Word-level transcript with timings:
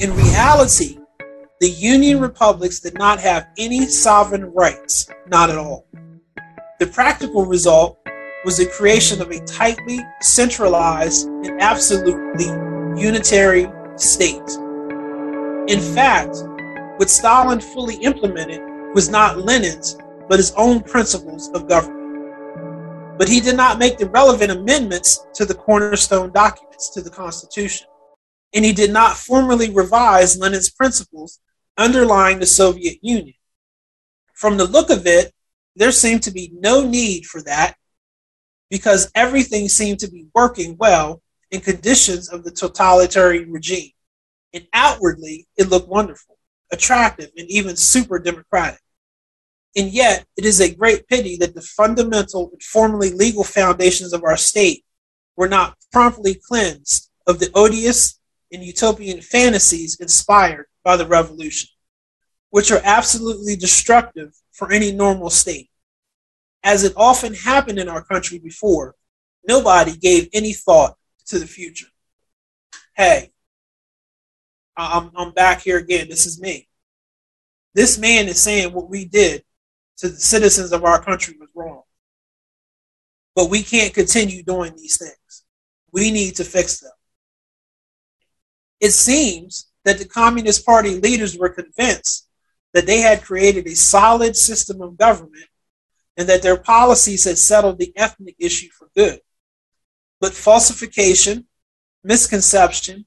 In 0.00 0.14
reality, 0.14 0.98
the 1.60 1.68
Union 1.68 2.18
republics 2.18 2.80
did 2.80 2.94
not 2.94 3.20
have 3.20 3.48
any 3.58 3.86
sovereign 3.86 4.46
rights, 4.54 5.06
not 5.26 5.50
at 5.50 5.58
all. 5.58 5.86
The 6.78 6.86
practical 6.86 7.44
result 7.44 7.98
was 8.44 8.56
the 8.56 8.66
creation 8.66 9.20
of 9.20 9.30
a 9.30 9.44
tightly 9.44 10.00
centralized 10.22 11.26
and 11.26 11.60
absolutely 11.60 12.46
unitary 12.98 13.66
state. 13.96 14.48
In 15.68 15.80
fact, 15.80 16.36
what 16.96 17.10
Stalin 17.10 17.60
fully 17.60 17.96
implemented 17.96 18.62
was 18.94 19.10
not 19.10 19.36
Lenin's, 19.36 19.98
but 20.26 20.38
his 20.38 20.52
own 20.52 20.80
principles 20.82 21.50
of 21.50 21.68
government. 21.68 21.97
But 23.18 23.28
he 23.28 23.40
did 23.40 23.56
not 23.56 23.80
make 23.80 23.98
the 23.98 24.08
relevant 24.08 24.52
amendments 24.52 25.26
to 25.34 25.44
the 25.44 25.54
cornerstone 25.54 26.32
documents 26.32 26.88
to 26.90 27.02
the 27.02 27.10
Constitution. 27.10 27.88
And 28.54 28.64
he 28.64 28.72
did 28.72 28.92
not 28.92 29.16
formally 29.16 29.70
revise 29.70 30.38
Lenin's 30.38 30.70
principles 30.70 31.40
underlying 31.76 32.38
the 32.38 32.46
Soviet 32.46 32.98
Union. 33.02 33.34
From 34.34 34.56
the 34.56 34.64
look 34.64 34.88
of 34.88 35.06
it, 35.06 35.32
there 35.74 35.90
seemed 35.90 36.22
to 36.22 36.30
be 36.30 36.52
no 36.54 36.86
need 36.86 37.26
for 37.26 37.42
that 37.42 37.74
because 38.70 39.10
everything 39.16 39.68
seemed 39.68 39.98
to 39.98 40.10
be 40.10 40.28
working 40.32 40.76
well 40.78 41.20
in 41.50 41.60
conditions 41.60 42.28
of 42.28 42.44
the 42.44 42.50
totalitarian 42.52 43.50
regime. 43.50 43.90
And 44.52 44.66
outwardly, 44.72 45.48
it 45.56 45.68
looked 45.68 45.88
wonderful, 45.88 46.38
attractive, 46.72 47.30
and 47.36 47.50
even 47.50 47.76
super 47.76 48.18
democratic. 48.18 48.80
And 49.76 49.88
yet, 49.88 50.26
it 50.36 50.44
is 50.44 50.60
a 50.60 50.74
great 50.74 51.06
pity 51.08 51.36
that 51.36 51.54
the 51.54 51.60
fundamental 51.60 52.50
and 52.52 52.62
formally 52.62 53.10
legal 53.10 53.44
foundations 53.44 54.12
of 54.12 54.24
our 54.24 54.36
state 54.36 54.84
were 55.36 55.48
not 55.48 55.76
promptly 55.92 56.34
cleansed 56.34 57.10
of 57.26 57.38
the 57.38 57.50
odious 57.54 58.18
and 58.52 58.62
utopian 58.62 59.20
fantasies 59.20 60.00
inspired 60.00 60.66
by 60.82 60.96
the 60.96 61.06
revolution, 61.06 61.68
which 62.50 62.70
are 62.70 62.80
absolutely 62.82 63.54
destructive 63.54 64.32
for 64.52 64.72
any 64.72 64.90
normal 64.90 65.30
state. 65.30 65.70
As 66.64 66.82
it 66.82 66.94
often 66.96 67.34
happened 67.34 67.78
in 67.78 67.88
our 67.88 68.02
country 68.02 68.38
before, 68.38 68.94
nobody 69.46 69.96
gave 69.96 70.28
any 70.32 70.52
thought 70.52 70.96
to 71.26 71.38
the 71.38 71.46
future. 71.46 71.86
Hey, 72.96 73.30
I'm, 74.76 75.10
I'm 75.16 75.32
back 75.32 75.60
here 75.60 75.78
again. 75.78 76.08
This 76.08 76.26
is 76.26 76.40
me. 76.40 76.68
This 77.74 77.98
man 77.98 78.28
is 78.28 78.42
saying 78.42 78.72
what 78.72 78.88
we 78.88 79.04
did 79.04 79.44
to 79.98 80.08
the 80.08 80.16
citizens 80.16 80.72
of 80.72 80.84
our 80.84 81.02
country 81.02 81.36
was 81.38 81.48
wrong. 81.54 81.82
But 83.34 83.50
we 83.50 83.62
can't 83.62 83.94
continue 83.94 84.42
doing 84.42 84.74
these 84.76 84.96
things. 84.98 85.44
We 85.92 86.10
need 86.10 86.36
to 86.36 86.44
fix 86.44 86.80
them. 86.80 86.92
It 88.80 88.92
seems 88.92 89.68
that 89.84 89.98
the 89.98 90.04
Communist 90.04 90.64
Party 90.64 91.00
leaders 91.00 91.36
were 91.36 91.48
convinced 91.48 92.28
that 92.74 92.86
they 92.86 93.00
had 93.00 93.22
created 93.22 93.66
a 93.66 93.74
solid 93.74 94.36
system 94.36 94.82
of 94.82 94.98
government 94.98 95.48
and 96.16 96.28
that 96.28 96.42
their 96.42 96.58
policies 96.58 97.24
had 97.24 97.38
settled 97.38 97.78
the 97.78 97.92
ethnic 97.96 98.36
issue 98.38 98.68
for 98.70 98.88
good. 98.94 99.20
But 100.20 100.34
falsification, 100.34 101.46
misconception, 102.04 103.06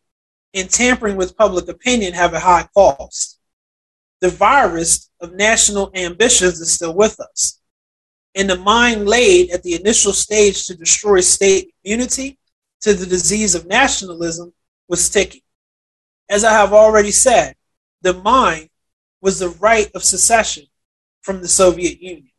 and 0.53 0.69
tampering 0.69 1.17
with 1.17 1.37
public 1.37 1.67
opinion 1.67 2.13
have 2.13 2.33
a 2.33 2.39
high 2.39 2.67
cost. 2.73 3.30
The 4.21 4.29
virus 4.29 5.09
of 5.19 5.33
national 5.33 5.91
ambitions 5.95 6.59
is 6.59 6.73
still 6.73 6.95
with 6.95 7.19
us. 7.19 7.59
And 8.35 8.49
the 8.49 8.57
mine 8.57 9.05
laid 9.05 9.49
at 9.51 9.63
the 9.63 9.73
initial 9.73 10.13
stage 10.13 10.65
to 10.67 10.75
destroy 10.75 11.19
state 11.21 11.73
unity 11.83 12.39
to 12.81 12.93
the 12.93 13.05
disease 13.05 13.55
of 13.55 13.67
nationalism 13.67 14.53
was 14.87 15.09
ticking. 15.09 15.41
As 16.29 16.43
I 16.43 16.53
have 16.53 16.71
already 16.71 17.11
said, 17.11 17.55
the 18.01 18.13
mine 18.13 18.69
was 19.21 19.39
the 19.39 19.49
right 19.49 19.89
of 19.93 20.03
secession 20.03 20.65
from 21.21 21.41
the 21.41 21.47
Soviet 21.47 22.01
Union. 22.01 22.31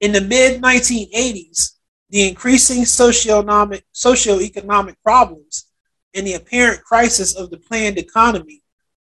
In 0.00 0.12
the 0.12 0.20
mid 0.20 0.60
1980s, 0.60 1.72
the 2.10 2.28
increasing 2.28 2.82
socioeconomic, 2.82 3.82
socioeconomic 3.94 4.96
problems 5.02 5.66
and 6.14 6.26
the 6.26 6.34
apparent 6.34 6.84
crisis 6.84 7.34
of 7.34 7.50
the 7.50 7.56
planned 7.56 7.98
economy 7.98 8.62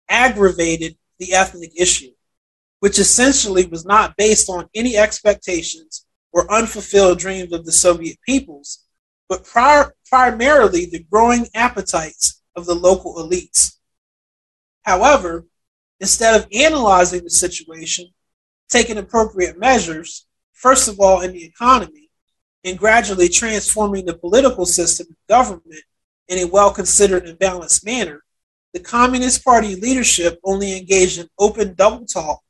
aggravated 0.10 0.98
the 1.20 1.34
ethnic 1.34 1.72
issue, 1.76 2.12
which 2.80 3.00
essentially 3.00 3.66
was 3.66 3.86
not 3.86 4.18
based 4.18 4.50
on 4.50 4.70
any 4.76 4.98
expectations 4.98 6.06
or 6.32 6.52
unfulfilled 6.52 7.20
dreams 7.20 7.54
of 7.54 7.66
the 7.66 7.72
Soviet 7.72 8.18
peoples, 8.26 8.84
but 9.30 9.46
prior, 9.46 9.94
primarily 10.10 10.86
the 10.86 11.06
growing 11.10 11.48
appetites 11.56 12.42
of 12.56 12.66
the 12.66 12.76
local 12.76 13.16
elites. 13.16 13.78
However, 14.84 15.46
instead 16.00 16.40
of 16.40 16.48
analyzing 16.54 17.24
the 17.24 17.30
situation, 17.30 18.08
taking 18.70 18.98
appropriate 18.98 19.58
measures, 19.58 20.28
first 20.52 20.88
of 20.88 21.00
all 21.00 21.22
in 21.22 21.32
the 21.32 21.46
economy, 21.46 22.10
and 22.66 22.78
gradually 22.78 23.30
transforming 23.30 24.06
the 24.06 24.18
political 24.18 24.66
system 24.66 25.08
and 25.08 25.18
government 25.30 25.84
in 26.28 26.40
a 26.40 26.46
well 26.46 26.72
considered 26.72 27.26
and 27.26 27.40
balanced 27.40 27.86
manner, 27.86 28.25
the 28.76 28.82
Communist 28.82 29.46
Party 29.46 29.78
leadership 29.78 30.38
only 30.44 30.78
engaged 30.78 31.18
in 31.18 31.30
open 31.40 31.76
double 31.76 32.06
talk 32.06 32.42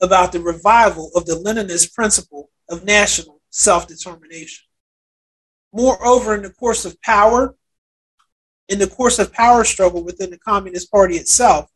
about 0.00 0.30
the 0.30 0.38
revival 0.38 1.10
of 1.16 1.26
the 1.26 1.34
Leninist 1.34 1.92
principle 1.92 2.50
of 2.68 2.84
national 2.84 3.40
self 3.50 3.88
determination. 3.88 4.64
Moreover, 5.72 6.36
in 6.36 6.42
the 6.42 6.50
course 6.50 6.84
of 6.84 7.02
power, 7.02 7.56
in 8.68 8.78
the 8.78 8.86
course 8.86 9.18
of 9.18 9.32
power 9.32 9.64
struggle 9.64 10.04
within 10.04 10.30
the 10.30 10.38
Communist 10.38 10.88
Party 10.88 11.16
itself, 11.16 11.68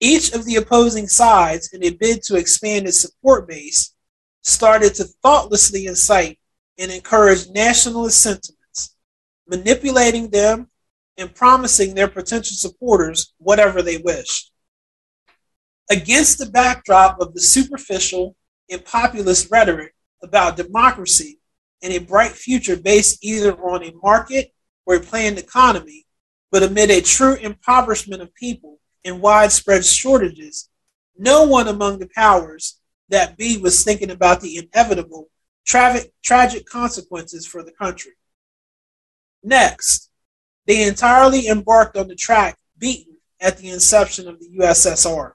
each 0.00 0.32
of 0.32 0.44
the 0.44 0.56
opposing 0.56 1.06
sides, 1.06 1.72
in 1.72 1.84
a 1.84 1.90
bid 1.90 2.24
to 2.24 2.34
expand 2.34 2.88
its 2.88 2.98
support 2.98 3.46
base, 3.46 3.94
started 4.42 4.96
to 4.96 5.04
thoughtlessly 5.04 5.86
incite 5.86 6.40
and 6.76 6.90
encourage 6.90 7.48
nationalist 7.50 8.20
sentiments, 8.20 8.96
manipulating 9.46 10.28
them 10.28 10.71
and 11.18 11.34
promising 11.34 11.94
their 11.94 12.08
potential 12.08 12.56
supporters 12.56 13.34
whatever 13.38 13.82
they 13.82 13.98
wished. 13.98 14.50
Against 15.90 16.38
the 16.38 16.46
backdrop 16.46 17.20
of 17.20 17.34
the 17.34 17.40
superficial 17.40 18.36
and 18.70 18.84
populist 18.84 19.50
rhetoric 19.50 19.94
about 20.22 20.56
democracy 20.56 21.38
and 21.82 21.92
a 21.92 21.98
bright 21.98 22.32
future 22.32 22.76
based 22.76 23.24
either 23.24 23.52
on 23.54 23.82
a 23.82 23.92
market 24.02 24.52
or 24.86 24.96
a 24.96 25.00
planned 25.00 25.38
economy, 25.38 26.06
but 26.50 26.62
amid 26.62 26.90
a 26.90 27.00
true 27.00 27.34
impoverishment 27.34 28.22
of 28.22 28.34
people 28.34 28.78
and 29.04 29.20
widespread 29.20 29.84
shortages, 29.84 30.68
no 31.18 31.44
one 31.44 31.68
among 31.68 31.98
the 31.98 32.08
powers 32.14 32.78
that 33.08 33.36
be 33.36 33.58
was 33.58 33.84
thinking 33.84 34.10
about 34.10 34.40
the 34.40 34.56
inevitable 34.56 35.28
tragic, 35.66 36.12
tragic 36.22 36.66
consequences 36.66 37.46
for 37.46 37.62
the 37.62 37.72
country. 37.72 38.12
Next, 39.42 40.10
they 40.66 40.86
entirely 40.86 41.48
embarked 41.48 41.96
on 41.96 42.08
the 42.08 42.14
track 42.14 42.58
beaten 42.78 43.16
at 43.40 43.58
the 43.58 43.70
inception 43.70 44.28
of 44.28 44.38
the 44.38 44.48
USSR. 44.58 45.32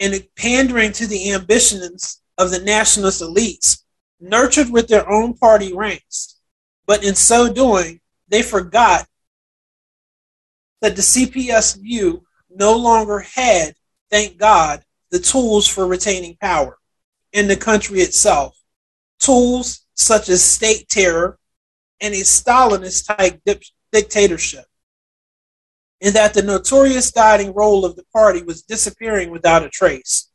And 0.00 0.26
pandering 0.36 0.92
to 0.92 1.06
the 1.06 1.32
ambitions 1.32 2.20
of 2.36 2.50
the 2.50 2.58
nationalist 2.58 3.22
elites, 3.22 3.82
nurtured 4.20 4.70
with 4.70 4.88
their 4.88 5.08
own 5.08 5.34
party 5.34 5.72
ranks. 5.72 6.40
But 6.86 7.04
in 7.04 7.14
so 7.14 7.52
doing, 7.52 8.00
they 8.28 8.42
forgot 8.42 9.06
that 10.80 10.96
the 10.96 11.02
CPSU 11.02 12.22
no 12.50 12.76
longer 12.76 13.20
had, 13.20 13.74
thank 14.10 14.36
God, 14.36 14.84
the 15.10 15.18
tools 15.18 15.66
for 15.68 15.86
retaining 15.86 16.36
power 16.40 16.78
in 17.32 17.46
the 17.46 17.56
country 17.56 18.00
itself. 18.00 18.58
Tools 19.20 19.86
such 19.94 20.28
as 20.28 20.42
state 20.42 20.88
terror 20.88 21.38
and 22.04 22.14
a 22.14 22.18
Stalinist 22.18 23.06
type 23.16 23.40
dictatorship. 23.92 24.66
And 26.00 26.14
that 26.14 26.34
the 26.34 26.42
notorious 26.42 27.10
guiding 27.10 27.54
role 27.54 27.84
of 27.84 27.96
the 27.96 28.04
party 28.12 28.42
was 28.42 28.62
disappearing 28.62 29.30
without 29.30 29.64
a 29.64 29.70
trace, 29.70 30.30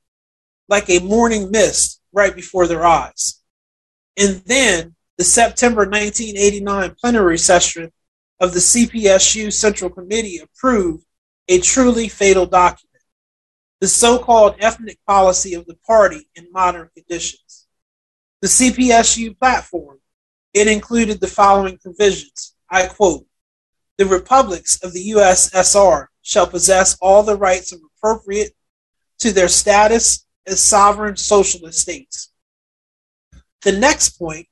like 0.67 0.89
a 0.89 0.99
morning 0.99 1.51
mist 1.51 2.01
right 2.11 2.35
before 2.35 2.65
their 2.65 2.85
eyes. 2.85 3.41
And 4.17 4.41
then 4.45 4.95
the 5.17 5.23
September 5.23 5.81
1989 5.81 6.95
plenary 6.99 7.37
session 7.37 7.91
of 8.39 8.53
the 8.53 8.59
CPSU 8.59 9.53
Central 9.53 9.89
Committee 9.89 10.39
approved 10.39 11.05
a 11.47 11.59
truly 11.59 12.07
fatal 12.07 12.45
document 12.45 12.89
the 13.79 13.87
so 13.87 14.19
called 14.19 14.55
ethnic 14.59 14.99
policy 15.07 15.53
of 15.53 15.65
the 15.65 15.77
party 15.87 16.27
in 16.35 16.51
modern 16.51 16.89
conditions. 16.95 17.67
The 18.41 18.47
CPSU 18.47 19.37
platform, 19.37 19.99
it 20.59 20.67
included 20.67 21.21
the 21.21 21.27
following 21.27 21.77
provisions. 21.77 22.53
I 22.69 22.87
quote 22.87 23.25
The 23.97 24.05
republics 24.05 24.83
of 24.83 24.91
the 24.91 25.11
USSR 25.11 26.07
shall 26.21 26.47
possess 26.47 26.97
all 27.01 27.23
the 27.23 27.37
rights 27.37 27.71
appropriate 27.71 28.51
to 29.19 29.31
their 29.31 29.47
status 29.47 30.25
as 30.45 30.61
sovereign 30.61 31.15
socialist 31.15 31.79
states. 31.79 32.33
The 33.61 33.71
next 33.71 34.19
point 34.19 34.47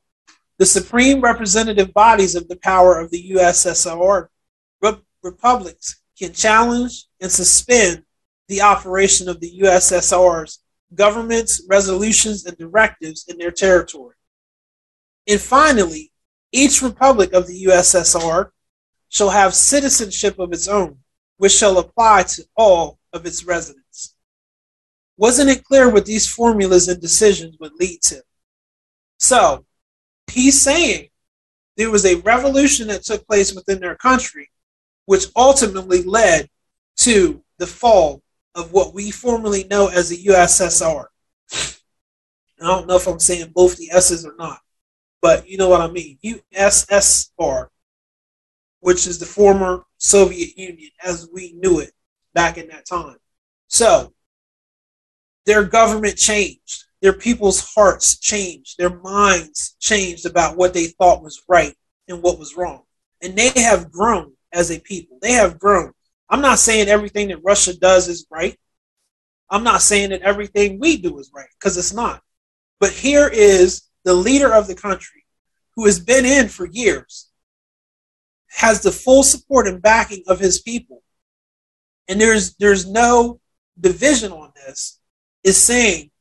the 0.58 0.66
supreme 0.66 1.20
representative 1.20 1.94
bodies 1.94 2.36
of 2.36 2.48
the 2.48 2.56
power 2.56 2.98
of 2.98 3.12
the 3.12 3.32
USSR 3.32 4.30
re- 4.82 5.02
republics 5.22 6.02
can 6.18 6.32
challenge 6.32 7.04
and 7.20 7.30
suspend 7.30 8.04
the 8.48 8.62
operation 8.62 9.28
of 9.28 9.42
the 9.42 9.60
USSR's 9.60 10.64
governments, 10.96 11.62
resolutions, 11.70 12.46
and 12.46 12.58
directives 12.58 13.26
in 13.28 13.38
their 13.38 13.52
territory. 13.52 14.16
And 15.28 15.42
finally, 15.42 16.12
each 16.52 16.82
republic 16.82 17.34
of 17.34 17.48
the 17.48 17.66
USSR 17.66 18.52
shall 19.10 19.30
have 19.30 19.54
citizenship 19.54 20.40
of 20.40 20.54
its 20.54 20.68
own, 20.68 21.00
which 21.38 21.52
shall 21.52 21.78
apply 21.78 22.24
to 22.24 22.44
all 22.56 23.00
of 23.14 23.26
its 23.26 23.44
residents. 23.44 24.16
Wasn't 25.18 25.50
it 25.50 25.64
clear 25.64 25.90
what 25.90 26.06
these 26.06 26.30
formulas 26.30 26.88
and 26.88 27.02
decisions 27.02 27.58
would 27.60 27.74
lead 27.74 28.02
to? 28.04 28.22
So, 29.20 29.66
he's 30.32 30.62
saying 30.62 31.10
there 31.76 31.92
was 31.92 32.06
a 32.06 32.22
revolution 32.22 32.88
that 32.88 33.04
took 33.04 33.26
place 33.28 33.54
within 33.54 33.80
their 33.80 33.96
country, 33.96 34.50
which 35.06 35.26
ultimately 35.36 36.04
led 36.04 36.50
to 36.98 37.44
the 37.58 37.68
fall 37.68 38.22
of 38.56 38.72
what 38.72 38.94
we 38.94 39.12
formerly 39.12 39.64
know 39.66 39.88
as 39.88 40.10
the 40.10 40.24
USSR. 40.26 41.06
I 42.60 42.66
don't 42.66 42.88
know 42.88 42.96
if 42.96 43.08
I'm 43.08 43.20
saying 43.20 43.52
both 43.54 43.78
the 43.78 43.92
S's 43.92 44.26
or 44.26 44.36
not, 44.38 44.60
but 45.28 45.46
you 45.46 45.58
know 45.58 45.68
what 45.68 45.82
I 45.82 45.92
mean. 45.92 46.18
USSR, 46.24 47.68
which 48.80 49.06
is 49.06 49.20
the 49.20 49.26
former 49.26 49.84
Soviet 49.98 50.58
Union 50.58 50.90
as 51.04 51.28
we 51.34 51.52
knew 51.52 51.80
it 51.80 51.92
back 52.34 52.58
in 52.58 52.70
that 52.70 52.86
time. 52.86 53.18
So, 53.68 54.14
their 55.46 55.66
government 55.66 56.16
changed. 56.16 56.86
Their 57.02 57.12
people's 57.12 57.74
hearts 57.74 58.18
changed. 58.20 58.78
Their 58.78 59.02
minds 59.02 59.76
changed 59.82 60.26
about 60.26 60.56
what 60.56 60.74
they 60.74 60.88
thought 60.88 61.22
was 61.22 61.44
right 61.50 61.76
and 62.08 62.24
what 62.24 62.40
was 62.40 62.56
wrong. 62.56 62.84
And 63.22 63.36
they 63.36 63.52
have 63.58 63.92
grown 63.92 64.32
as 64.54 64.72
a 64.72 64.80
people. 64.80 65.18
They 65.22 65.34
have 65.34 65.60
grown. 65.60 65.92
I'm 66.30 66.42
not 66.42 66.60
saying 66.60 66.88
everything 66.88 67.28
that 67.28 67.44
Russia 67.44 67.78
does 67.78 68.08
is 68.08 68.26
right. 68.32 68.58
I'm 69.50 69.66
not 69.66 69.82
saying 69.82 70.12
that 70.12 70.22
everything 70.22 70.80
we 70.80 70.96
do 70.96 71.20
is 71.20 71.32
right, 71.36 71.50
because 71.60 71.78
it's 71.78 71.94
not. 71.94 72.22
But 72.80 72.92
here 72.94 73.28
is 73.28 73.82
the 74.06 74.14
leader 74.14 74.54
of 74.54 74.68
the 74.68 74.76
country 74.76 75.17
who 75.78 75.86
has 75.86 76.02
been 76.02 76.26
in 76.26 76.50
for 76.50 76.66
years, 76.66 77.30
has 78.50 78.82
the 78.82 78.92
full 78.92 79.24
support 79.24 79.66
and 79.66 79.82
backing 79.82 80.24
of 80.28 80.40
his 80.40 80.60
people. 80.62 81.02
And 82.10 82.20
there's 82.20 82.56
there's 82.56 82.86
no 82.86 83.40
division 83.80 84.34
on 84.34 84.52
this, 84.56 85.00
is 85.46 85.56
saying 85.56 86.12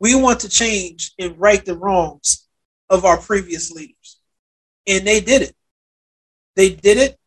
we 0.00 0.16
want 0.16 0.40
to 0.40 0.48
change 0.48 1.12
and 1.20 1.38
right 1.38 1.64
the 1.64 1.76
wrongs 1.76 2.48
of 2.90 3.04
our 3.04 3.18
previous 3.18 3.70
leaders. 3.70 4.18
And 4.88 5.06
they 5.06 5.20
did 5.20 5.42
it. 5.42 5.54
They 6.56 6.70
did 6.74 6.98
it 6.98 7.18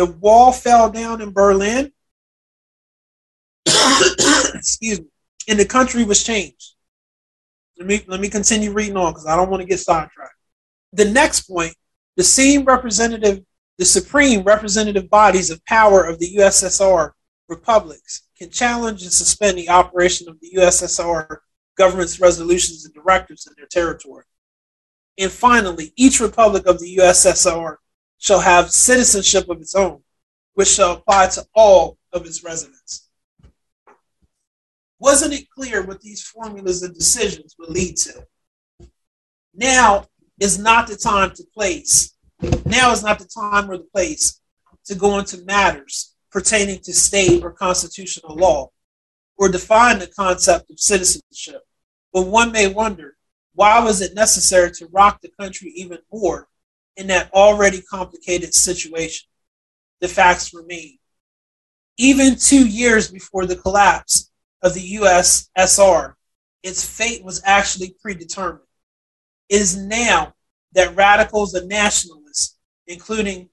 the 0.00 0.06
wall 0.06 0.50
fell 0.50 0.90
down 0.90 1.20
in 1.20 1.30
Berlin. 1.32 1.92
Excuse 3.66 5.00
me. 5.00 5.06
And 5.46 5.58
the 5.58 5.66
country 5.66 6.04
was 6.04 6.24
changed. 6.24 6.74
Let 7.76 7.86
me 7.86 8.02
let 8.06 8.18
me 8.18 8.30
continue 8.30 8.72
reading 8.72 8.96
on 8.96 9.12
because 9.12 9.26
I 9.26 9.36
don't 9.36 9.50
want 9.50 9.60
to 9.60 9.68
get 9.68 9.78
sidetracked. 9.78 10.39
The 10.92 11.04
next 11.04 11.42
point, 11.42 11.74
the 12.16 12.24
same 12.24 12.64
representative, 12.64 13.44
the 13.78 13.84
supreme 13.84 14.42
representative 14.42 15.08
bodies 15.08 15.50
of 15.50 15.64
power 15.64 16.04
of 16.04 16.18
the 16.18 16.36
USSR 16.36 17.12
republics 17.48 18.22
can 18.36 18.50
challenge 18.50 19.02
and 19.02 19.12
suspend 19.12 19.58
the 19.58 19.68
operation 19.68 20.28
of 20.28 20.40
the 20.40 20.52
USSR 20.56 21.38
government's 21.76 22.20
resolutions 22.20 22.84
and 22.84 22.94
directives 22.94 23.46
in 23.46 23.54
their 23.56 23.66
territory. 23.66 24.24
And 25.18 25.30
finally, 25.30 25.92
each 25.96 26.20
republic 26.20 26.66
of 26.66 26.78
the 26.78 26.96
USSR 26.96 27.76
shall 28.18 28.40
have 28.40 28.70
citizenship 28.70 29.48
of 29.48 29.60
its 29.60 29.74
own, 29.74 30.02
which 30.54 30.68
shall 30.68 30.92
apply 30.92 31.28
to 31.28 31.46
all 31.54 31.98
of 32.12 32.26
its 32.26 32.42
residents. 32.44 33.08
Wasn't 34.98 35.32
it 35.32 35.48
clear 35.50 35.82
what 35.84 36.02
these 36.02 36.22
formulas 36.22 36.82
and 36.82 36.94
decisions 36.94 37.54
would 37.58 37.70
lead 37.70 37.96
to? 37.96 38.26
Now 39.54 40.06
is 40.40 40.58
not 40.58 40.88
the 40.88 40.96
time 40.96 41.30
to 41.36 41.44
place. 41.54 42.14
Now 42.64 42.90
is 42.90 43.04
not 43.04 43.18
the 43.18 43.26
time 43.26 43.70
or 43.70 43.76
the 43.76 43.84
place 43.84 44.40
to 44.86 44.94
go 44.94 45.18
into 45.18 45.44
matters 45.44 46.14
pertaining 46.32 46.80
to 46.80 46.92
state 46.92 47.44
or 47.44 47.52
constitutional 47.52 48.34
law 48.34 48.70
or 49.36 49.48
define 49.48 49.98
the 49.98 50.06
concept 50.06 50.70
of 50.70 50.80
citizenship. 50.80 51.62
But 52.12 52.26
one 52.26 52.50
may 52.50 52.66
wonder 52.66 53.16
why 53.54 53.82
was 53.84 54.00
it 54.00 54.14
necessary 54.14 54.70
to 54.72 54.86
rock 54.86 55.20
the 55.20 55.30
country 55.38 55.72
even 55.76 55.98
more 56.12 56.48
in 56.96 57.06
that 57.08 57.32
already 57.32 57.82
complicated 57.82 58.54
situation. 58.54 59.28
The 60.00 60.08
facts 60.08 60.54
remain. 60.54 60.98
Even 61.98 62.36
two 62.36 62.66
years 62.66 63.10
before 63.10 63.46
the 63.46 63.56
collapse 63.56 64.30
of 64.62 64.74
the 64.74 64.94
USSR, 64.94 66.14
its 66.62 66.84
fate 66.84 67.24
was 67.24 67.42
actually 67.44 67.96
predetermined. 68.00 68.64
Is 69.50 69.76
now 69.76 70.32
that 70.72 70.96
radicals 70.96 71.52
and 71.54 71.68
nationalists, 71.68 72.56
including 72.86 73.50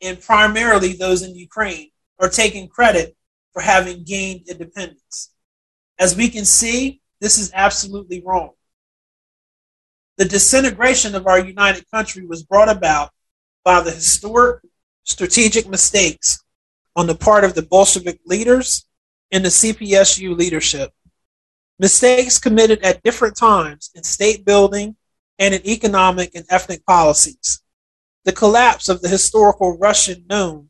and 0.00 0.20
primarily 0.20 0.92
those 0.92 1.22
in 1.22 1.34
Ukraine, 1.34 1.90
are 2.20 2.28
taking 2.28 2.68
credit 2.68 3.16
for 3.52 3.62
having 3.62 4.04
gained 4.04 4.48
independence. 4.48 5.32
As 5.98 6.16
we 6.16 6.28
can 6.28 6.44
see, 6.44 7.00
this 7.20 7.38
is 7.38 7.50
absolutely 7.54 8.22
wrong. 8.24 8.50
The 10.16 10.24
disintegration 10.26 11.14
of 11.14 11.26
our 11.26 11.38
united 11.38 11.90
country 11.90 12.26
was 12.26 12.42
brought 12.42 12.68
about 12.68 13.10
by 13.64 13.80
the 13.80 13.90
historic 13.90 14.62
strategic 15.04 15.68
mistakes 15.68 16.42
on 16.96 17.06
the 17.06 17.14
part 17.14 17.44
of 17.44 17.54
the 17.54 17.62
Bolshevik 17.62 18.20
leaders 18.26 18.86
and 19.32 19.44
the 19.44 19.48
CPSU 19.48 20.36
leadership. 20.36 20.92
Mistakes 21.78 22.38
committed 22.38 22.82
at 22.82 23.02
different 23.02 23.36
times 23.36 23.90
in 23.94 24.02
state 24.02 24.44
building 24.44 24.96
and 25.40 25.54
in 25.54 25.66
economic 25.66 26.34
and 26.34 26.44
ethnic 26.50 26.84
policies. 26.84 27.62
The 28.24 28.32
collapse 28.32 28.90
of 28.90 29.00
the 29.00 29.08
historical 29.08 29.78
Russian 29.78 30.26
known, 30.28 30.68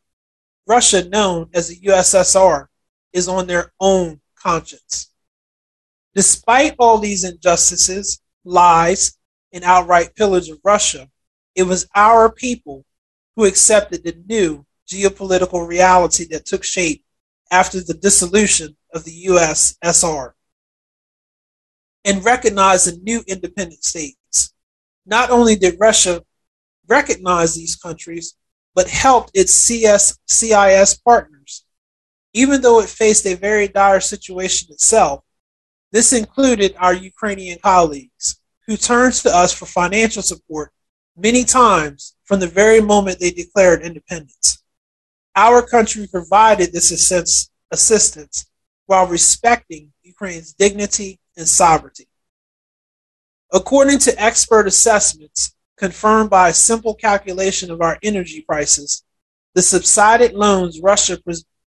Russia 0.67 1.06
known 1.06 1.50
as 1.52 1.69
the 1.69 1.81
USSR, 1.81 2.69
is 3.12 3.26
on 3.26 3.49
their 3.49 3.72
own 3.81 4.20
conscience. 4.37 5.11
Despite 6.14 6.76
all 6.78 6.99
these 6.99 7.25
injustices, 7.25 8.22
lies, 8.44 9.19
and 9.52 9.64
outright 9.64 10.14
pillage 10.14 10.49
of 10.49 10.61
Russia, 10.62 11.11
it 11.56 11.64
was 11.64 11.88
our 11.96 12.31
people 12.31 12.84
who 13.34 13.46
accepted 13.46 14.05
the 14.05 14.16
new 14.28 14.64
geopolitical 14.88 15.66
reality 15.66 16.25
that 16.26 16.47
took 16.47 16.62
shape 16.62 17.04
after 17.50 17.80
the 17.80 17.94
dissolution 17.94 18.76
of 18.94 19.02
the 19.02 19.26
USSR 19.26 20.33
and 22.04 22.25
recognized 22.25 22.87
the 22.87 23.00
new 23.02 23.25
independent 23.26 23.83
states. 23.83 24.16
Not 25.11 25.31
only 25.31 25.57
did 25.57 25.81
Russia 25.81 26.23
recognize 26.87 27.55
these 27.55 27.76
countries, 27.76 28.37
but 28.75 28.88
helped 28.88 29.33
its 29.35 29.52
CS, 29.52 30.17
CIS 30.26 30.95
partners. 31.05 31.64
Even 32.33 32.62
though 32.62 32.81
it 32.81 32.88
faced 32.88 33.26
a 33.26 33.35
very 33.35 33.67
dire 33.67 34.00
situation 34.00 34.73
itself, 34.73 35.25
this 35.90 36.12
included 36.12 36.76
our 36.79 36.95
Ukrainian 36.95 37.59
colleagues 37.59 38.40
who 38.69 38.76
turned 38.76 39.14
to 39.14 39.37
us 39.37 39.52
for 39.52 39.67
financial 39.67 40.23
support 40.23 40.71
many 41.17 41.43
times 41.43 42.14
from 42.25 42.38
the 42.38 42.47
very 42.47 42.81
moment 42.81 43.19
they 43.19 43.33
declared 43.33 43.83
independence. 43.83 44.62
Our 45.35 45.61
country 45.62 46.07
provided 46.07 46.73
this 46.73 46.93
assistance 47.73 48.47
while 48.87 49.09
respecting 49.09 49.93
Ukraine's 50.02 50.52
dignity 50.52 51.19
and 51.37 51.49
sovereignty. 51.49 52.07
According 53.52 53.99
to 54.00 54.23
expert 54.23 54.66
assessments 54.66 55.54
confirmed 55.76 56.30
by 56.30 56.49
a 56.49 56.54
simple 56.54 56.95
calculation 56.95 57.71
of 57.71 57.80
our 57.80 57.99
energy 58.02 58.42
prices, 58.42 59.02
the 59.54 59.62
subsided 59.62 60.35
loans 60.35 60.80
Russia 60.80 61.19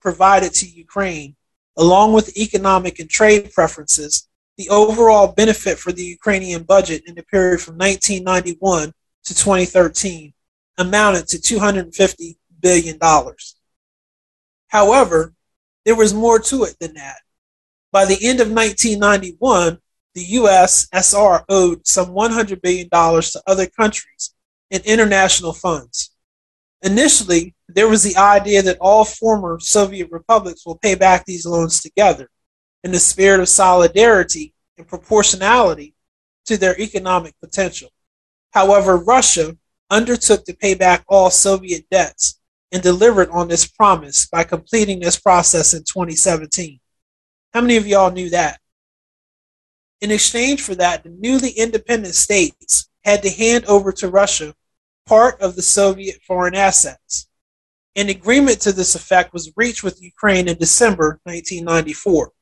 provided 0.00 0.52
to 0.54 0.68
Ukraine, 0.68 1.34
along 1.76 2.12
with 2.12 2.36
economic 2.36 2.98
and 3.00 3.10
trade 3.10 3.52
preferences, 3.52 4.28
the 4.56 4.68
overall 4.68 5.32
benefit 5.32 5.78
for 5.78 5.92
the 5.92 6.04
Ukrainian 6.04 6.62
budget 6.62 7.02
in 7.06 7.14
the 7.14 7.22
period 7.24 7.60
from 7.60 7.78
1991 7.78 8.92
to 9.24 9.34
2013 9.34 10.32
amounted 10.78 11.26
to 11.28 11.38
$250 11.38 12.36
billion. 12.60 12.98
However, 14.68 15.34
there 15.84 15.96
was 15.96 16.14
more 16.14 16.38
to 16.38 16.64
it 16.64 16.76
than 16.78 16.94
that. 16.94 17.18
By 17.90 18.04
the 18.04 18.18
end 18.22 18.40
of 18.40 18.50
1991, 18.50 19.78
the 20.14 20.26
USSR 20.34 21.44
owed 21.48 21.86
some 21.86 22.08
$100 22.08 22.60
billion 22.60 22.88
to 22.90 23.42
other 23.46 23.66
countries 23.66 24.34
in 24.70 24.82
international 24.84 25.52
funds. 25.52 26.10
Initially, 26.82 27.54
there 27.68 27.88
was 27.88 28.02
the 28.02 28.16
idea 28.16 28.62
that 28.62 28.78
all 28.80 29.04
former 29.04 29.58
Soviet 29.60 30.10
republics 30.10 30.66
will 30.66 30.78
pay 30.78 30.94
back 30.94 31.24
these 31.24 31.46
loans 31.46 31.80
together 31.80 32.28
in 32.82 32.90
the 32.90 32.98
spirit 32.98 33.40
of 33.40 33.48
solidarity 33.48 34.52
and 34.76 34.86
proportionality 34.86 35.94
to 36.46 36.56
their 36.56 36.78
economic 36.80 37.34
potential. 37.40 37.88
However, 38.50 38.96
Russia 38.96 39.56
undertook 39.90 40.44
to 40.44 40.54
pay 40.54 40.74
back 40.74 41.04
all 41.08 41.30
Soviet 41.30 41.86
debts 41.90 42.40
and 42.72 42.82
delivered 42.82 43.28
on 43.30 43.48
this 43.48 43.66
promise 43.68 44.26
by 44.26 44.42
completing 44.42 44.98
this 44.98 45.18
process 45.18 45.74
in 45.74 45.84
2017. 45.84 46.80
How 47.52 47.60
many 47.60 47.76
of 47.76 47.86
y'all 47.86 48.10
knew 48.10 48.30
that? 48.30 48.58
In 50.02 50.10
exchange 50.10 50.60
for 50.60 50.74
that, 50.74 51.04
the 51.04 51.10
newly 51.10 51.50
independent 51.50 52.16
states 52.16 52.90
had 53.04 53.22
to 53.22 53.30
hand 53.30 53.64
over 53.66 53.92
to 53.92 54.08
Russia 54.08 54.52
part 55.06 55.40
of 55.40 55.54
the 55.54 55.62
Soviet 55.62 56.20
foreign 56.26 56.56
assets. 56.56 57.28
An 57.94 58.08
agreement 58.08 58.60
to 58.62 58.72
this 58.72 58.96
effect 58.96 59.32
was 59.32 59.52
reached 59.56 59.84
with 59.84 60.02
Ukraine 60.02 60.48
in 60.48 60.58
December 60.58 61.20
1994. 61.22 62.32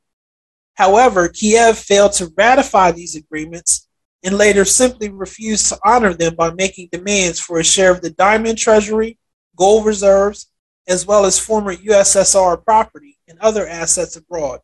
However, 0.77 1.29
Kiev 1.29 1.77
failed 1.77 2.15
to 2.15 2.33
ratify 2.35 2.93
these 2.93 3.15
agreements 3.15 3.87
and 4.23 4.39
later 4.39 4.65
simply 4.65 5.11
refused 5.11 5.69
to 5.69 5.79
honor 5.85 6.15
them 6.15 6.37
by 6.37 6.51
making 6.55 6.89
demands 6.91 7.41
for 7.41 7.59
a 7.59 7.65
share 7.65 7.91
of 7.91 8.01
the 8.01 8.11
diamond 8.11 8.57
treasury, 8.57 9.19
gold 9.55 9.85
reserves, 9.85 10.51
as 10.89 11.07
well 11.07 11.27
as 11.27 11.39
former 11.39 11.75
USSR 11.75 12.65
property 12.65 13.19
and 13.29 13.39
other 13.41 13.67
assets 13.67 14.17
abroad. 14.17 14.61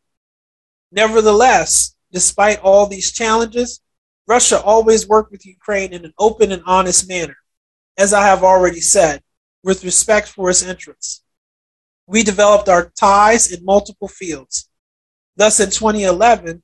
Nevertheless, 0.90 1.95
despite 2.16 2.58
all 2.60 2.86
these 2.86 3.12
challenges, 3.12 3.82
Russia 4.26 4.58
always 4.62 5.06
worked 5.06 5.30
with 5.30 5.44
Ukraine 5.44 5.92
in 5.92 6.02
an 6.06 6.14
open 6.18 6.50
and 6.50 6.62
honest 6.64 7.06
manner, 7.06 7.36
as 7.98 8.14
I 8.14 8.24
have 8.24 8.42
already 8.42 8.80
said, 8.80 9.22
with 9.62 9.84
respect 9.84 10.26
for 10.28 10.48
its 10.48 10.62
interests. 10.62 11.22
We 12.06 12.22
developed 12.22 12.70
our 12.70 12.90
ties 12.98 13.52
in 13.52 13.62
multiple 13.66 14.08
fields. 14.08 14.70
Thus, 15.36 15.60
in 15.60 15.68
2011, 15.68 16.62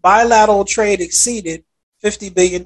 bilateral 0.00 0.64
trade 0.64 1.00
exceeded 1.00 1.64
$50 2.04 2.32
billion. 2.32 2.62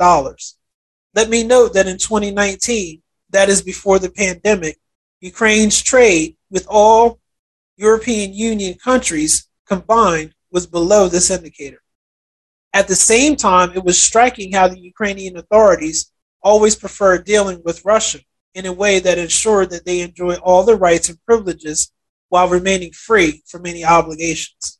Let 1.14 1.30
me 1.30 1.42
note 1.42 1.72
that 1.72 1.86
in 1.86 1.96
2019, 1.96 3.00
that 3.30 3.48
is 3.48 3.62
before 3.62 3.98
the 3.98 4.10
pandemic, 4.10 4.76
Ukraine's 5.22 5.80
trade 5.82 6.36
with 6.50 6.66
all 6.68 7.18
European 7.78 8.34
Union 8.34 8.74
countries 8.74 9.48
combined 9.66 10.34
was 10.50 10.66
below 10.66 11.08
this 11.08 11.30
indicator. 11.30 11.80
At 12.76 12.88
the 12.88 12.94
same 12.94 13.36
time, 13.36 13.72
it 13.74 13.82
was 13.82 13.98
striking 13.98 14.52
how 14.52 14.68
the 14.68 14.78
Ukrainian 14.78 15.38
authorities 15.38 16.12
always 16.42 16.76
preferred 16.76 17.24
dealing 17.24 17.62
with 17.64 17.86
Russia 17.86 18.18
in 18.54 18.66
a 18.66 18.72
way 18.82 18.98
that 18.98 19.16
ensured 19.16 19.70
that 19.70 19.86
they 19.86 20.02
enjoy 20.02 20.34
all 20.34 20.62
the 20.62 20.76
rights 20.76 21.08
and 21.08 21.18
privileges 21.24 21.90
while 22.28 22.50
remaining 22.50 22.92
free 22.92 23.42
from 23.46 23.64
any 23.64 23.82
obligations. 23.82 24.78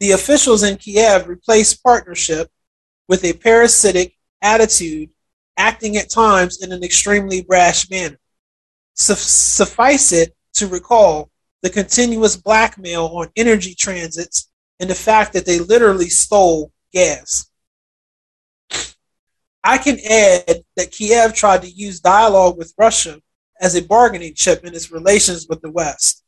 The 0.00 0.10
officials 0.10 0.62
in 0.62 0.76
Kiev 0.76 1.28
replaced 1.28 1.82
partnership 1.82 2.50
with 3.08 3.24
a 3.24 3.32
parasitic 3.32 4.14
attitude, 4.42 5.08
acting 5.56 5.96
at 5.96 6.10
times 6.10 6.62
in 6.62 6.72
an 6.72 6.84
extremely 6.84 7.40
brash 7.40 7.88
manner. 7.88 8.18
Suffice 8.92 10.12
it 10.12 10.36
to 10.56 10.66
recall 10.66 11.30
the 11.62 11.70
continuous 11.70 12.36
blackmail 12.36 13.06
on 13.06 13.30
energy 13.34 13.74
transits 13.74 14.50
and 14.78 14.90
the 14.90 14.94
fact 14.94 15.32
that 15.32 15.46
they 15.46 15.58
literally 15.58 16.10
stole 16.10 16.70
gas. 16.92 17.48
I 19.64 19.78
can 19.78 19.98
add 20.00 20.64
that 20.76 20.90
Kiev 20.90 21.34
tried 21.34 21.62
to 21.62 21.70
use 21.70 22.00
dialogue 22.00 22.58
with 22.58 22.74
Russia 22.76 23.20
as 23.60 23.76
a 23.76 23.82
bargaining 23.82 24.34
chip 24.34 24.64
in 24.64 24.74
its 24.74 24.90
relations 24.90 25.46
with 25.48 25.60
the 25.60 25.70
West, 25.70 26.24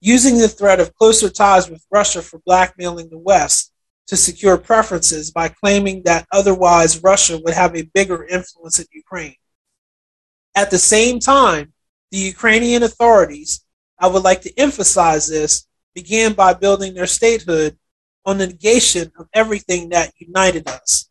using 0.00 0.38
the 0.38 0.48
threat 0.48 0.80
of 0.80 0.94
closer 0.94 1.30
ties 1.30 1.70
with 1.70 1.86
Russia 1.90 2.20
for 2.20 2.40
blackmailing 2.44 3.08
the 3.10 3.18
West 3.18 3.72
to 4.08 4.16
secure 4.16 4.58
preferences 4.58 5.30
by 5.30 5.48
claiming 5.48 6.02
that 6.02 6.26
otherwise 6.32 7.02
Russia 7.02 7.38
would 7.44 7.54
have 7.54 7.74
a 7.76 7.88
bigger 7.94 8.24
influence 8.24 8.78
in 8.78 8.86
Ukraine. 8.92 9.36
At 10.54 10.70
the 10.70 10.78
same 10.78 11.20
time, 11.20 11.72
the 12.10 12.18
Ukrainian 12.18 12.82
authorities, 12.82 13.64
I 13.98 14.08
would 14.08 14.22
like 14.22 14.42
to 14.42 14.58
emphasize 14.58 15.26
this, 15.26 15.66
began 15.94 16.32
by 16.32 16.54
building 16.54 16.94
their 16.94 17.06
statehood 17.06 17.78
on 18.24 18.38
the 18.38 18.46
negation 18.46 19.12
of 19.18 19.28
everything 19.34 19.90
that 19.90 20.12
united 20.18 20.68
us, 20.68 21.08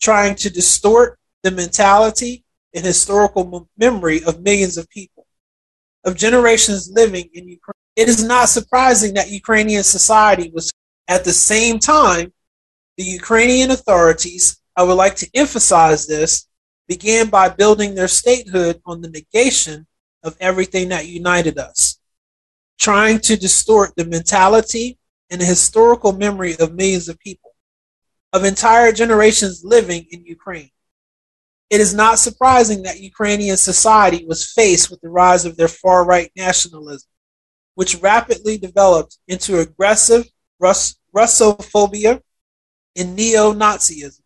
trying 0.00 0.34
to 0.36 0.50
distort 0.50 1.18
the 1.42 1.50
mentality 1.50 2.44
and 2.74 2.84
historical 2.84 3.68
memory 3.76 4.22
of 4.24 4.42
millions 4.42 4.76
of 4.76 4.88
people, 4.88 5.26
of 6.04 6.16
generations 6.16 6.90
living 6.92 7.28
in 7.34 7.48
Ukraine. 7.48 7.74
It 7.94 8.08
is 8.08 8.22
not 8.22 8.48
surprising 8.48 9.14
that 9.14 9.30
Ukrainian 9.30 9.82
society 9.82 10.50
was 10.52 10.72
at 11.08 11.24
the 11.24 11.32
same 11.32 11.78
time, 11.78 12.32
the 12.96 13.04
Ukrainian 13.04 13.70
authorities, 13.70 14.58
I 14.76 14.82
would 14.82 14.94
like 14.94 15.16
to 15.16 15.30
emphasize 15.34 16.06
this, 16.06 16.48
began 16.88 17.28
by 17.28 17.48
building 17.48 17.94
their 17.94 18.08
statehood 18.08 18.80
on 18.86 19.00
the 19.00 19.10
negation 19.10 19.86
of 20.22 20.36
everything 20.40 20.88
that 20.88 21.06
united 21.06 21.58
us, 21.58 21.98
trying 22.78 23.20
to 23.20 23.36
distort 23.36 23.94
the 23.96 24.04
mentality 24.04 24.98
and 25.30 25.40
the 25.40 25.44
historical 25.44 26.12
memory 26.12 26.56
of 26.58 26.74
millions 26.74 27.08
of 27.08 27.18
people, 27.18 27.54
of 28.32 28.44
entire 28.44 28.92
generations 28.92 29.62
living 29.64 30.06
in 30.10 30.24
Ukraine. 30.24 30.70
It 31.68 31.80
is 31.80 31.94
not 31.94 32.18
surprising 32.18 32.82
that 32.82 33.00
Ukrainian 33.00 33.56
society 33.56 34.24
was 34.24 34.52
faced 34.52 34.90
with 34.90 35.00
the 35.00 35.08
rise 35.08 35.44
of 35.44 35.56
their 35.56 35.68
far 35.68 36.04
right 36.04 36.30
nationalism, 36.36 37.08
which 37.74 37.96
rapidly 37.96 38.56
developed 38.56 39.18
into 39.26 39.58
aggressive 39.58 40.26
Rus- 40.60 40.96
Russophobia 41.14 42.20
and 42.94 43.16
neo 43.16 43.52
Nazism. 43.52 44.20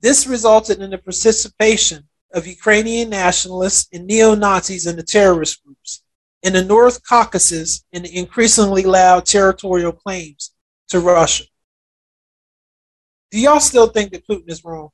This 0.00 0.26
resulted 0.26 0.80
in 0.80 0.90
the 0.90 0.98
participation 0.98 2.08
of 2.32 2.46
Ukrainian 2.46 3.10
nationalists 3.10 3.88
and 3.92 4.06
neo 4.06 4.34
Nazis 4.34 4.86
in 4.86 4.96
the 4.96 5.02
terrorist 5.02 5.62
groups, 5.64 6.02
in 6.42 6.54
the 6.54 6.64
North 6.64 7.06
Caucasus 7.06 7.84
and 7.92 8.04
the 8.04 8.16
increasingly 8.16 8.82
loud 8.82 9.26
territorial 9.26 9.92
claims 9.92 10.52
to 10.88 11.00
Russia. 11.00 11.44
Do 13.30 13.38
y'all 13.38 13.60
still 13.60 13.88
think 13.88 14.12
that 14.12 14.26
Putin 14.26 14.48
is 14.48 14.64
wrong? 14.64 14.90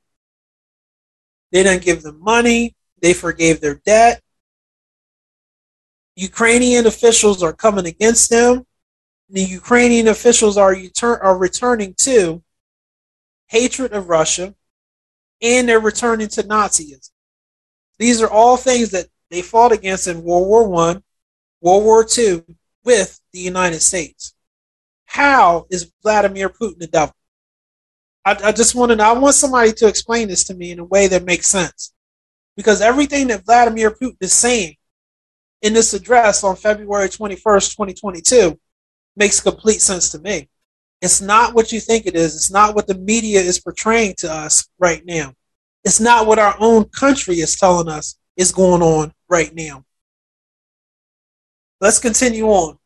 They 1.51 1.63
didn't 1.63 1.83
give 1.83 2.03
them 2.03 2.21
money, 2.21 2.75
they 3.01 3.13
forgave 3.13 3.61
their 3.61 3.75
debt. 3.85 4.21
Ukrainian 6.15 6.87
officials 6.87 7.43
are 7.43 7.53
coming 7.53 7.85
against 7.85 8.29
them. 8.29 8.65
The 9.29 9.43
Ukrainian 9.43 10.07
officials 10.07 10.57
are, 10.57 10.71
return, 10.71 11.19
are 11.21 11.37
returning 11.37 11.93
to 12.01 12.43
hatred 13.47 13.93
of 13.93 14.09
Russia 14.09 14.55
and 15.41 15.69
they're 15.69 15.79
returning 15.79 16.27
to 16.29 16.43
Nazism. 16.43 17.09
These 17.99 18.21
are 18.21 18.29
all 18.29 18.57
things 18.57 18.91
that 18.91 19.07
they 19.29 19.41
fought 19.41 19.71
against 19.71 20.07
in 20.07 20.23
World 20.23 20.47
War 20.47 20.67
One, 20.67 21.03
World 21.61 21.83
War 21.83 22.05
II 22.17 22.43
with 22.83 23.19
the 23.33 23.39
United 23.39 23.81
States. 23.81 24.33
How 25.05 25.65
is 25.69 25.91
Vladimir 26.03 26.49
Putin 26.49 26.79
the 26.79 26.87
devil? 26.87 27.15
I, 28.25 28.37
I 28.43 28.51
just 28.51 28.75
want 28.75 28.91
to 28.91 28.95
know, 28.95 29.05
I 29.05 29.17
want 29.17 29.35
somebody 29.35 29.71
to 29.73 29.87
explain 29.87 30.27
this 30.27 30.43
to 30.45 30.53
me 30.53 30.71
in 30.71 30.79
a 30.79 30.83
way 30.83 31.07
that 31.07 31.25
makes 31.25 31.47
sense. 31.47 31.93
Because 32.55 32.81
everything 32.81 33.27
that 33.27 33.45
Vladimir 33.45 33.91
Putin 33.91 34.17
is 34.21 34.33
saying 34.33 34.75
in 35.61 35.73
this 35.73 35.93
address 35.93 36.43
on 36.43 36.55
February 36.55 37.07
21st, 37.07 37.71
2022, 37.71 38.59
makes 39.15 39.39
complete 39.39 39.81
sense 39.81 40.09
to 40.11 40.19
me. 40.19 40.49
It's 41.01 41.21
not 41.21 41.53
what 41.53 41.71
you 41.71 41.79
think 41.79 42.05
it 42.05 42.15
is. 42.15 42.35
It's 42.35 42.51
not 42.51 42.75
what 42.75 42.87
the 42.87 42.95
media 42.95 43.39
is 43.39 43.59
portraying 43.59 44.15
to 44.19 44.31
us 44.31 44.67
right 44.79 45.03
now. 45.05 45.33
It's 45.83 45.99
not 45.99 46.27
what 46.27 46.39
our 46.39 46.55
own 46.59 46.85
country 46.85 47.35
is 47.35 47.55
telling 47.55 47.87
us 47.87 48.17
is 48.35 48.51
going 48.51 48.81
on 48.81 49.13
right 49.29 49.53
now. 49.53 49.85
Let's 51.79 51.99
continue 51.99 52.47
on. 52.47 52.79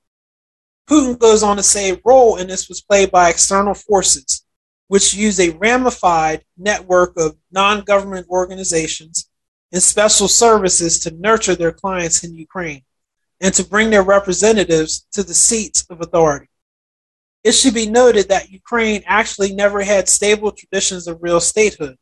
Putin 0.90 1.18
goes 1.18 1.44
on 1.44 1.56
to 1.56 1.64
say 1.64 1.92
a 1.92 2.02
role 2.04 2.36
in 2.36 2.48
this 2.48 2.68
was 2.68 2.82
played 2.82 3.10
by 3.10 3.30
external 3.30 3.74
forces, 3.74 4.46
which 4.90 5.14
use 5.14 5.40
a 5.40 5.52
ramified 5.58 6.44
network 6.58 7.14
of 7.16 7.38
non 7.54 7.86
government 7.86 8.28
organizations 8.30 9.30
and 9.72 9.82
special 9.82 10.28
services 10.28 11.00
to 11.00 11.12
nurture 11.12 11.56
their 11.56 11.72
clients 11.72 12.26
in 12.26 12.36
Ukraine 12.36 12.82
and 13.40 13.54
to 13.54 13.64
bring 13.64 13.92
their 13.92 14.04
representatives 14.04 15.08
to 15.14 15.24
the 15.24 15.34
seats 15.34 15.86
of 15.90 16.02
authority. 16.02 16.50
It 17.46 17.54
should 17.54 17.74
be 17.74 17.90
noted 17.90 18.28
that 18.28 18.52
Ukraine 18.52 19.04
actually 19.06 19.56
never 19.56 19.82
had 19.84 20.10
stable 20.10 20.52
traditions 20.52 21.08
of 21.08 21.24
real 21.24 21.40
statehood, 21.40 21.98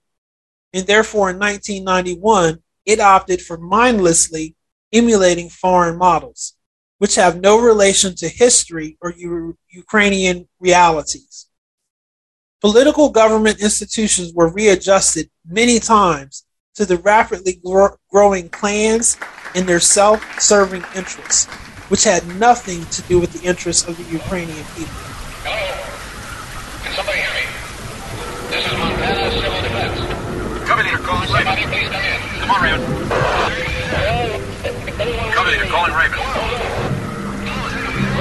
and 0.74 0.88
therefore 0.88 1.30
in 1.30 1.38
1991 1.38 2.64
it 2.88 3.00
opted 3.00 3.44
for 3.44 3.60
mindlessly 3.60 4.56
emulating 4.92 5.50
foreign 5.50 5.96
models 5.96 6.56
which 7.00 7.16
have 7.16 7.42
no 7.42 7.60
relation 7.60 8.14
to 8.16 8.30
history 8.30 8.98
or 9.02 9.14
U- 9.18 9.58
Ukrainian 9.70 10.48
realities. 10.60 11.48
Political 12.62 13.10
government 13.10 13.60
institutions 13.62 14.34
were 14.34 14.52
readjusted 14.52 15.30
many 15.46 15.80
times 15.80 16.46
to 16.76 16.86
the 16.86 16.98
rapidly 16.98 17.60
gro- 17.66 17.96
growing 18.12 18.50
clans 18.50 19.18
and 19.56 19.66
their 19.68 19.80
self 19.80 20.20
serving 20.40 20.84
interests, 20.94 21.46
which 21.88 22.04
had 22.04 22.28
nothing 22.38 22.86
to 22.88 23.02
do 23.04 23.18
with 23.20 23.32
the 23.34 23.48
interests 23.48 23.88
of 23.88 23.98
the 23.98 24.04
Ukrainian 24.12 24.66
people. 24.76 25.00
Hello? 25.48 25.56
Can 26.84 26.94
somebody 26.96 27.20
hear 27.20 27.34
me? 27.40 27.46
This 28.52 28.66
is 28.68 28.78
Montana 28.78 29.32
Civil 29.32 29.62
Defense. 29.64 30.68
Copy, 30.68 30.84
leader. 30.84 30.98
calling 30.98 31.32
Raven. 31.32 31.56
Please 31.72 31.88
come 31.88 32.04
in. 32.04 32.20
Come 32.44 32.52
on, 32.52 32.60
Raven. 32.62 32.82
Come 35.32 35.48
in, 35.48 35.54
you're 35.56 35.72
calling 35.72 35.94
Raven. 35.96 36.69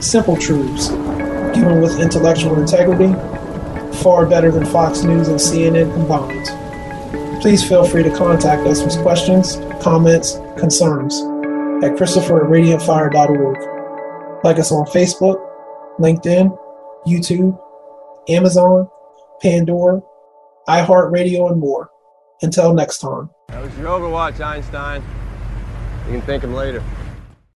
Simple 0.00 0.36
truths, 0.36 0.90
given 1.54 1.80
with 1.80 1.98
intellectual 1.98 2.60
integrity, 2.60 3.12
far 3.98 4.26
better 4.26 4.52
than 4.52 4.64
Fox 4.64 5.02
News 5.02 5.28
and 5.28 5.38
CNN 5.38 5.92
combined. 5.92 7.42
Please 7.42 7.66
feel 7.66 7.84
free 7.84 8.04
to 8.04 8.14
contact 8.14 8.66
us 8.66 8.82
with 8.82 8.96
questions, 9.02 9.56
comments, 9.82 10.38
concerns 10.56 11.20
at 11.82 11.96
Christopher 11.96 12.44
at. 12.44 14.44
Like 14.44 14.58
us 14.58 14.70
on 14.70 14.86
Facebook, 14.86 15.44
LinkedIn, 15.98 16.56
YouTube, 17.06 17.58
Amazon, 18.28 18.88
Pandora, 19.42 20.00
iHeartRadio, 20.68 21.50
and 21.50 21.60
more. 21.60 21.90
Until 22.40 22.72
next 22.72 22.98
time. 22.98 23.30
That 23.48 23.62
was 23.62 23.76
your 23.76 23.88
Overwatch, 23.88 24.40
Einstein. 24.40 25.02
You 26.06 26.12
can 26.12 26.22
thank 26.22 26.44
him 26.44 26.54
later. 26.54 26.84